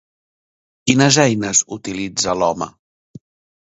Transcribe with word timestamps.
Quines 0.87 1.21
eines 1.25 1.63
utilitza 1.79 2.39
l'home? 2.43 2.75